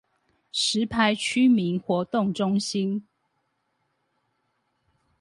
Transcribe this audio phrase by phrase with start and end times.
[0.51, 3.05] 石牌區民活動中心